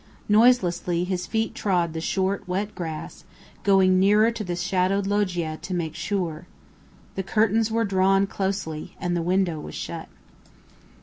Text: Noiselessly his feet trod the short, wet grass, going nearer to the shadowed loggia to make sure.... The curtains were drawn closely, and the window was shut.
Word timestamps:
Noiselessly 0.29 1.03
his 1.03 1.27
feet 1.27 1.53
trod 1.53 1.93
the 1.93 2.01
short, 2.01 2.47
wet 2.47 2.73
grass, 2.73 3.23
going 3.61 3.99
nearer 3.99 4.31
to 4.31 4.43
the 4.43 4.55
shadowed 4.55 5.05
loggia 5.05 5.59
to 5.61 5.75
make 5.75 5.93
sure.... 5.93 6.47
The 7.13 7.21
curtains 7.21 7.69
were 7.69 7.85
drawn 7.85 8.25
closely, 8.25 8.95
and 8.99 9.15
the 9.15 9.21
window 9.21 9.59
was 9.59 9.75
shut. 9.75 10.07